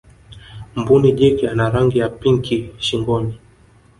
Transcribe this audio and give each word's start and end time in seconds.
mbuni 0.75 1.11
jike 1.11 1.49
ana 1.49 1.69
rangi 1.69 1.99
ya 1.99 2.09
pinki 2.09 2.69
shingonis 2.77 3.35